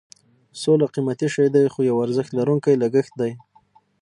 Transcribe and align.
سوله 0.61 0.85
قیمتي 0.95 1.27
شی 1.33 1.45
دی 1.53 1.63
خو 1.73 1.79
یو 1.89 1.97
ارزښت 2.05 2.31
لرونکی 2.37 2.79
لګښت 2.81 3.13
دی. 3.21 3.31